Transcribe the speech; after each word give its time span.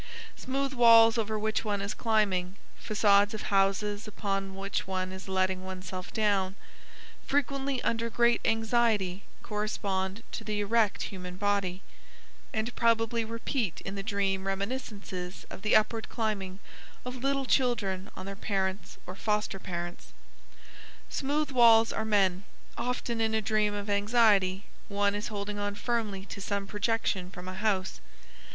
Smooth 0.35 0.73
walls 0.73 1.19
over 1.19 1.37
which 1.37 1.63
one 1.63 1.79
is 1.79 1.93
climbing, 1.93 2.55
façades 2.83 3.35
of 3.35 3.43
houses 3.53 4.07
upon 4.07 4.55
which 4.55 4.87
one 4.87 5.11
is 5.11 5.27
letting 5.29 5.63
oneself 5.63 6.11
down, 6.11 6.55
frequently 7.27 7.79
under 7.83 8.09
great 8.09 8.41
anxiety, 8.43 9.25
correspond 9.43 10.23
to 10.31 10.43
the 10.43 10.59
erect 10.59 11.03
human 11.03 11.35
body, 11.37 11.83
and 12.51 12.75
probably 12.75 13.23
repeat 13.23 13.79
in 13.81 13.93
the 13.93 14.01
dream 14.01 14.47
reminiscences 14.47 15.45
of 15.51 15.61
the 15.61 15.75
upward 15.75 16.09
climbing 16.09 16.57
of 17.05 17.17
little 17.17 17.45
children 17.45 18.09
on 18.15 18.25
their 18.25 18.35
parents 18.35 18.97
or 19.05 19.13
foster 19.13 19.59
parents. 19.59 20.13
"Smooth" 21.11 21.51
walls 21.51 21.93
are 21.93 22.05
men. 22.05 22.43
Often 22.75 23.21
in 23.21 23.35
a 23.35 23.39
dream 23.43 23.75
of 23.75 23.87
anxiety 23.87 24.65
one 24.87 25.13
is 25.13 25.27
holding 25.27 25.59
on 25.59 25.75
firmly 25.75 26.25
to 26.25 26.41
some 26.41 26.65
projection 26.65 27.29
from 27.29 27.47
a 27.47 27.53
house. 27.53 28.01